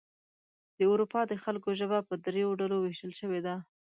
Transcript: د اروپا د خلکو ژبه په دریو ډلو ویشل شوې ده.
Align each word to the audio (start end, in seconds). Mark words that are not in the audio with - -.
د 0.77 0.79
اروپا 0.91 1.21
د 1.27 1.33
خلکو 1.43 1.69
ژبه 1.79 1.99
په 2.09 2.13
دریو 2.25 2.57
ډلو 2.59 2.77
ویشل 2.81 3.11
شوې 3.19 3.39
ده. 3.45 3.55